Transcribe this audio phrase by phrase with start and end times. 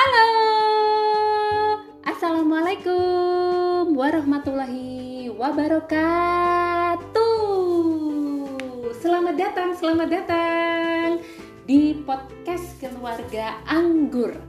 [0.00, 0.32] Halo,
[2.08, 7.20] Assalamualaikum warahmatullahi wabarakatuh.
[8.96, 11.20] Selamat datang, selamat datang
[11.68, 14.40] di podcast keluarga Anggur.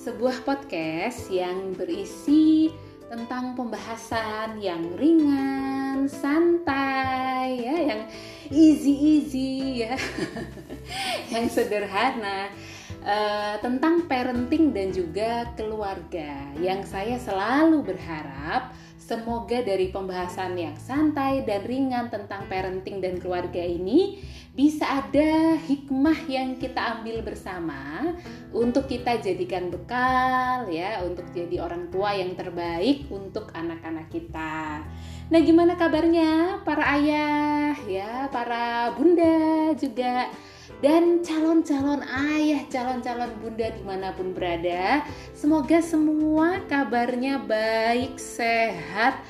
[0.00, 2.72] Sebuah podcast yang berisi
[3.04, 8.08] tentang pembahasan yang ringan, santai, ya, yang
[8.48, 10.00] easy-easy, ya,
[11.36, 12.48] yang sederhana
[13.04, 21.44] uh, tentang parenting dan juga keluarga yang saya selalu berharap semoga dari pembahasan yang santai
[21.44, 28.14] dan ringan tentang parenting dan keluarga ini bisa ada hikmah yang kita ambil bersama
[28.54, 34.80] untuk kita jadikan bekal ya untuk jadi orang tua yang terbaik untuk anak-anak kita.
[35.28, 40.30] Nah, gimana kabarnya para ayah ya, para bunda juga
[40.80, 45.04] dan calon-calon ayah, calon-calon bunda di mana pun berada.
[45.36, 49.20] Semoga semua kabarnya baik, sehat,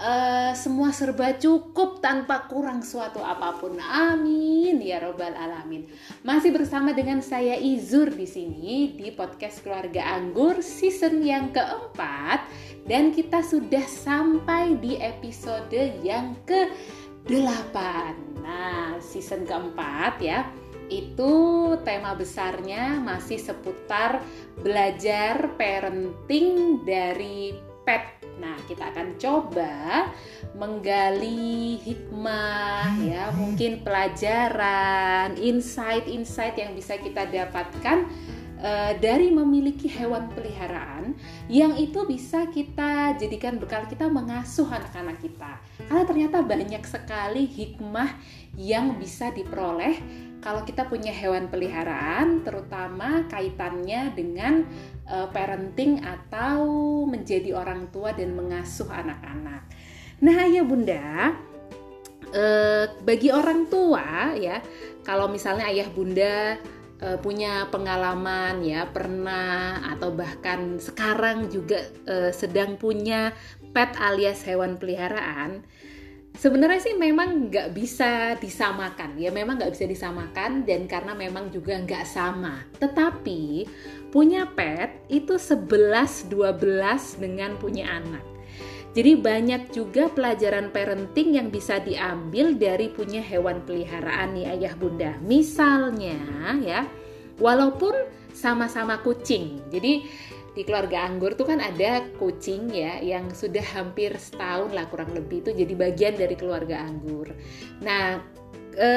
[0.00, 3.76] uh, semua serba cukup tanpa kurang suatu apa pun.
[3.80, 5.88] Amin ya robbal alamin.
[6.22, 12.46] Masih bersama dengan saya Izur di sini di podcast Keluarga Anggur season yang keempat
[12.86, 16.70] dan kita sudah sampai di episode yang ke
[17.26, 18.38] 8.
[18.46, 20.46] Nah, season keempat ya
[20.88, 21.34] itu
[21.82, 24.22] tema besarnya masih seputar
[24.60, 27.54] belajar parenting dari
[27.86, 28.18] pet.
[28.36, 30.10] Nah, kita akan coba
[30.52, 38.04] menggali hikmah ya, mungkin pelajaran, insight-insight yang bisa kita dapatkan
[38.60, 41.16] uh, dari memiliki hewan peliharaan
[41.48, 45.52] yang itu bisa kita jadikan bekal kita mengasuh anak-anak kita.
[45.88, 48.16] Karena ternyata banyak sekali hikmah
[48.56, 50.00] yang bisa diperoleh
[50.46, 54.62] kalau kita punya hewan peliharaan, terutama kaitannya dengan
[55.10, 56.62] uh, parenting atau
[57.02, 59.66] menjadi orang tua dan mengasuh anak-anak.
[60.22, 61.34] Nah, ya Bunda,
[62.30, 64.62] uh, bagi orang tua ya,
[65.02, 66.62] kalau misalnya ayah Bunda
[67.02, 73.34] uh, punya pengalaman ya, pernah atau bahkan sekarang juga uh, sedang punya
[73.74, 75.66] pet alias hewan peliharaan,
[76.36, 81.80] sebenarnya sih memang nggak bisa disamakan ya memang nggak bisa disamakan dan karena memang juga
[81.80, 82.62] nggak sama.
[82.78, 83.66] Tetapi
[84.12, 86.30] punya pet itu 11-12
[87.20, 88.24] dengan punya anak.
[88.96, 95.20] Jadi banyak juga pelajaran parenting yang bisa diambil dari punya hewan peliharaan nih ayah bunda.
[95.20, 96.16] Misalnya
[96.64, 96.88] ya
[97.36, 97.92] walaupun
[98.32, 99.60] sama-sama kucing.
[99.68, 100.04] Jadi
[100.56, 105.44] di keluarga anggur tuh kan ada kucing ya yang sudah hampir setahun lah kurang lebih
[105.44, 107.28] itu jadi bagian dari keluarga anggur.
[107.84, 108.24] Nah,
[108.72, 108.90] e,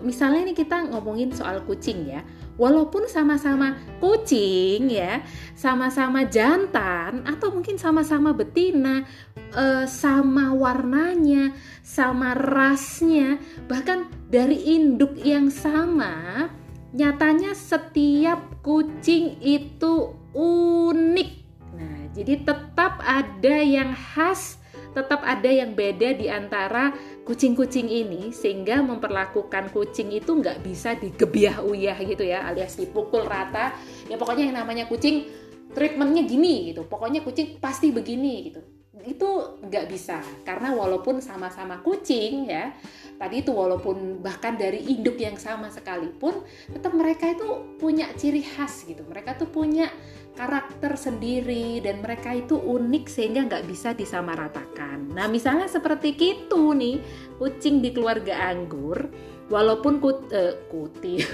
[0.00, 2.24] misalnya ini kita ngomongin soal kucing ya.
[2.56, 5.20] Walaupun sama-sama kucing ya,
[5.52, 9.04] sama-sama jantan atau mungkin sama-sama betina,
[9.52, 11.52] e, sama warnanya,
[11.84, 13.36] sama rasnya,
[13.68, 16.48] bahkan dari induk yang sama,
[16.96, 21.30] nyatanya setiap kucing itu unik.
[21.78, 24.58] Nah, jadi tetap ada yang khas,
[24.90, 26.90] tetap ada yang beda di antara
[27.22, 33.70] kucing-kucing ini sehingga memperlakukan kucing itu nggak bisa digebiah uyah gitu ya alias dipukul rata.
[34.10, 35.30] Ya pokoknya yang namanya kucing
[35.70, 36.82] treatmentnya gini gitu.
[36.90, 38.66] Pokoknya kucing pasti begini gitu.
[39.06, 42.74] Itu nggak bisa karena walaupun sama-sama kucing ya
[43.16, 48.84] tadi itu walaupun bahkan dari induk yang sama sekalipun tetap mereka itu punya ciri khas
[48.84, 49.02] gitu.
[49.08, 49.88] Mereka tuh punya
[50.36, 55.16] karakter sendiri dan mereka itu unik sehingga nggak bisa disamaratakan.
[55.16, 57.00] Nah misalnya seperti itu nih
[57.40, 59.08] kucing di keluarga anggur
[59.48, 61.22] walaupun kut, uh, kuti.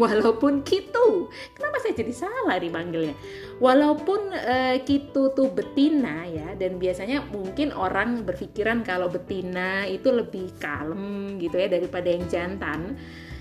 [0.00, 1.28] Walaupun kitu.
[1.52, 3.12] Kenapa saya jadi salah dipanggilnya
[3.58, 10.54] walaupun uh, kitu tuh betina ya dan biasanya mungkin orang berpikiran kalau betina itu lebih
[10.62, 12.94] kalem gitu ya daripada yang jantan.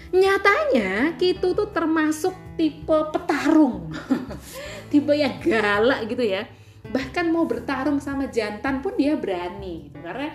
[0.07, 3.91] Nyatanya kitu tuh termasuk tipe petarung.
[4.87, 6.47] Tipe yang galak gitu ya.
[6.87, 9.99] Bahkan mau bertarung sama jantan pun dia berani gitu.
[9.99, 10.31] karena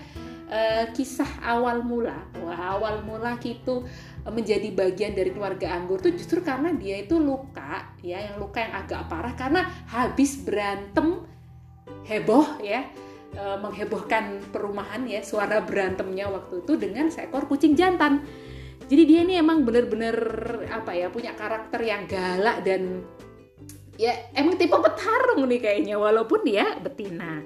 [0.52, 2.28] uh, kisah awal mula.
[2.44, 3.88] Wah awal mula gitu
[4.28, 8.74] menjadi bagian dari keluarga anggur tuh justru karena dia itu luka ya yang luka yang
[8.84, 11.26] agak parah karena habis berantem
[12.06, 12.86] heboh ya
[13.34, 18.22] e, menghebohkan perumahan ya suara berantemnya waktu itu dengan seekor kucing jantan.
[18.86, 20.14] Jadi dia ini emang bener-bener
[20.70, 23.02] apa ya punya karakter yang galak dan
[23.98, 27.42] ya emang tipe petarung nih kayaknya walaupun dia betina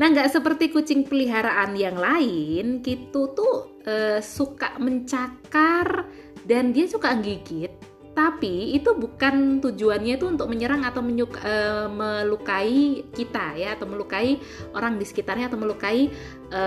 [0.00, 6.08] Nah, nggak seperti kucing peliharaan yang lain, Kitu tuh e, suka mencakar
[6.48, 7.91] dan dia suka gigit.
[8.12, 11.54] Tapi itu bukan tujuannya itu untuk menyerang atau menyuk, e,
[11.88, 14.36] melukai kita ya atau melukai
[14.76, 16.12] orang di sekitarnya atau melukai
[16.52, 16.62] e,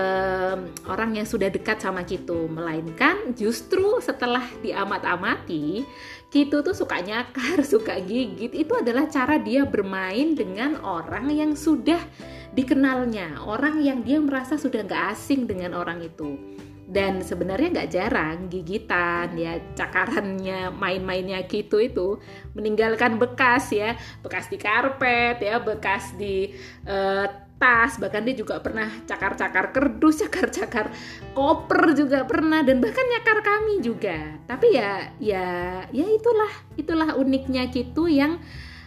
[0.90, 5.86] orang yang sudah dekat sama kita melainkan justru setelah diamat-amati
[6.44, 8.52] tuh suka nyakar suka gigit.
[8.52, 12.00] Itu adalah cara dia bermain dengan orang yang sudah
[12.52, 13.40] dikenalnya.
[13.40, 16.36] Orang yang dia merasa sudah nggak asing dengan orang itu
[16.86, 22.22] dan sebenarnya nggak jarang gigitan ya cakarannya main-mainnya gitu itu
[22.54, 23.98] meninggalkan bekas ya.
[24.22, 26.54] Bekas di karpet ya bekas di
[26.86, 30.92] uh, tas bahkan dia juga pernah cakar-cakar kerdus cakar-cakar
[31.34, 34.38] koper juga pernah dan bahkan nyakar kami juga.
[34.46, 35.46] Tapi ya ya
[35.90, 38.38] ya itulah itulah uniknya gitu yang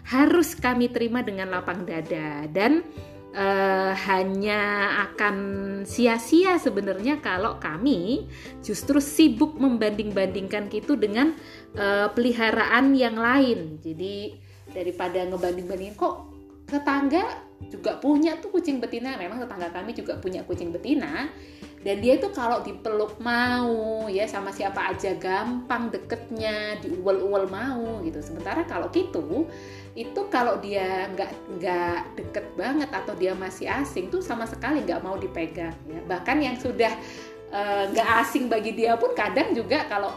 [0.08, 2.48] harus kami terima dengan lapang dada.
[2.48, 2.80] Dan
[3.36, 4.62] uh, hanya
[5.10, 5.36] akan
[5.86, 8.26] sia-sia sebenarnya kalau kami
[8.62, 11.36] justru sibuk membanding-bandingkan gitu dengan
[11.78, 13.78] uh, peliharaan yang lain.
[13.82, 14.38] Jadi
[14.70, 16.30] daripada ngebanding-bandingin kok
[16.70, 17.26] tetangga
[17.74, 19.18] juga punya tuh kucing betina.
[19.18, 21.30] Memang tetangga kami juga punya kucing betina
[21.80, 28.20] dan dia itu kalau dipeluk mau ya sama siapa aja gampang deketnya diuwel-uwel mau gitu
[28.20, 29.48] sementara kalau gitu
[29.98, 35.02] itu kalau dia nggak nggak deket banget atau dia masih asing tuh sama sekali nggak
[35.02, 36.00] mau dipegang ya.
[36.06, 36.94] Bahkan yang sudah
[37.50, 40.14] eh, nggak uh, asing bagi dia pun kadang juga kalau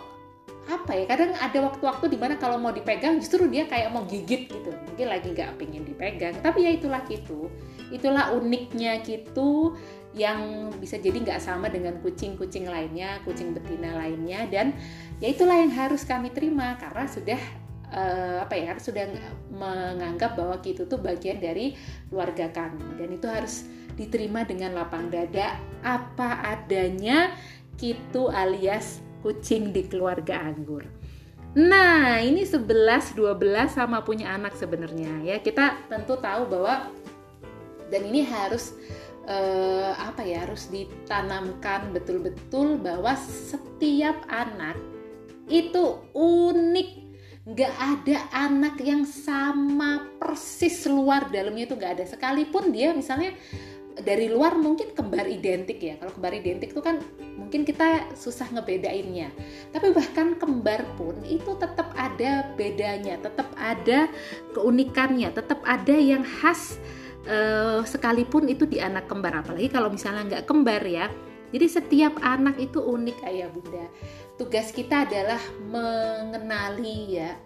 [0.62, 4.46] apa ya kadang ada waktu-waktu di mana kalau mau dipegang justru dia kayak mau gigit
[4.46, 4.70] gitu.
[4.70, 6.34] Mungkin lagi nggak pengen dipegang.
[6.38, 7.50] Tapi ya itulah gitu.
[7.90, 9.74] Itulah uniknya gitu
[10.12, 14.46] yang bisa jadi nggak sama dengan kucing-kucing lainnya, kucing betina lainnya.
[14.46, 14.76] Dan
[15.18, 17.40] ya itulah yang harus kami terima karena sudah
[17.92, 19.06] uh, apa ya harus sudah
[19.52, 21.76] menganggap bahwa itu tuh bagian dari
[22.08, 27.36] keluarga kami dan itu harus diterima dengan lapang dada apa adanya
[27.76, 30.88] gitu alias kucing di keluarga anggur.
[31.52, 35.36] Nah, ini 11 12 sama punya anak sebenarnya ya.
[35.38, 36.88] Kita tentu tahu bahwa
[37.92, 38.72] dan ini harus
[39.28, 44.80] uh, apa ya harus ditanamkan betul-betul bahwa setiap anak
[45.52, 47.01] itu unik
[47.42, 52.04] nggak ada anak yang sama persis luar dalamnya itu nggak ada.
[52.06, 53.34] Sekalipun dia misalnya
[53.98, 55.98] dari luar mungkin kembar identik ya.
[55.98, 57.02] Kalau kembar identik itu kan
[57.34, 59.34] mungkin kita susah ngebedainnya.
[59.74, 64.06] Tapi bahkan kembar pun itu tetap ada bedanya tetap ada
[64.54, 66.78] keunikannya tetap ada yang khas
[67.26, 69.42] uh, sekalipun itu di anak kembar.
[69.42, 71.10] Apalagi kalau misalnya nggak kembar ya
[71.52, 73.84] jadi setiap anak itu unik ayah bunda.
[74.40, 77.36] Tugas kita adalah mengenali ya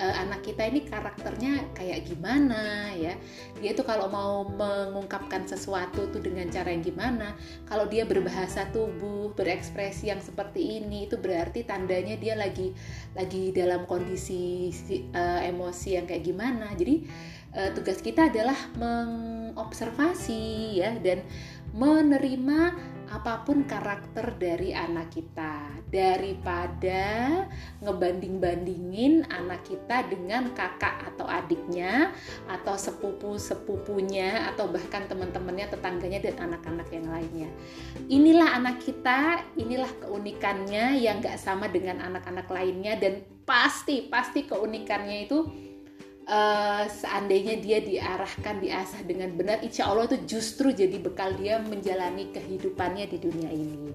[0.00, 3.14] uh, anak kita ini karakternya kayak gimana ya.
[3.60, 7.36] Dia tuh kalau mau mengungkapkan sesuatu tuh dengan cara yang gimana.
[7.68, 12.72] Kalau dia berbahasa tubuh berekspresi yang seperti ini itu berarti tandanya dia lagi
[13.12, 14.72] lagi dalam kondisi
[15.12, 16.72] uh, emosi yang kayak gimana.
[16.74, 17.04] Jadi
[17.54, 21.22] uh, tugas kita adalah mengobservasi ya dan
[21.74, 22.60] menerima
[23.10, 27.42] apa pun karakter dari anak kita daripada
[27.82, 32.14] ngebanding-bandingin anak kita dengan kakak atau adiknya
[32.46, 37.50] atau sepupu-sepupunya atau bahkan teman-temannya, tetangganya dan anak-anak yang lainnya.
[38.06, 45.26] Inilah anak kita, inilah keunikannya yang gak sama dengan anak-anak lainnya dan pasti pasti keunikannya
[45.26, 45.50] itu
[46.30, 52.30] uh, seandainya dia diarahkan diasah dengan benar insya Allah itu justru jadi bekal dia menjalani
[52.30, 53.90] kehidupannya di dunia ini.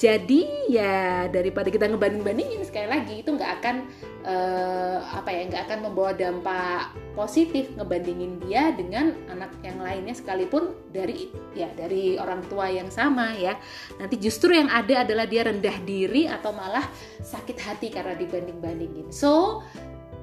[0.00, 3.76] Jadi ya daripada kita ngebanding-bandingin sekali lagi itu nggak akan
[4.24, 10.72] uh, apa ya nggak akan membawa dampak positif ngebandingin dia dengan anak yang lainnya sekalipun
[10.88, 13.60] dari ya dari orang tua yang sama ya.
[14.00, 16.88] Nanti justru yang ada adalah dia rendah diri atau malah
[17.20, 19.12] sakit hati karena dibanding-bandingin.
[19.12, 19.60] So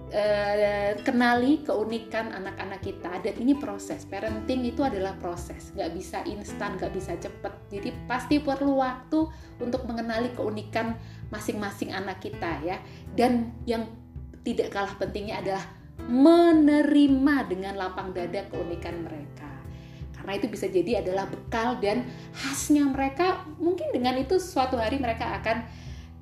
[0.08, 3.12] Uh, kenali keunikan anak-anak kita.
[3.20, 4.08] Dan ini proses.
[4.08, 5.76] Parenting itu adalah proses.
[5.76, 7.54] Nggak bisa instan nggak bisa cepet.
[7.68, 9.28] Jadi pasti perlu waktu
[9.60, 10.96] untuk mengenali keunikan
[11.28, 12.80] masing-masing anak kita ya.
[13.12, 13.84] Dan yang
[14.48, 15.64] tidak kalah pentingnya adalah
[16.08, 19.52] menerima dengan lapang dada keunikan mereka.
[20.16, 23.44] Karena itu bisa jadi adalah bekal dan khasnya mereka.
[23.60, 25.68] Mungkin dengan itu suatu hari mereka akan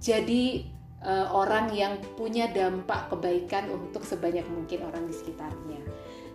[0.01, 0.73] jadi
[1.05, 5.79] uh, orang yang punya dampak kebaikan untuk sebanyak mungkin orang di sekitarnya.